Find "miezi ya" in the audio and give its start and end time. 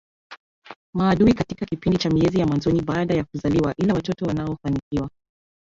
2.09-2.47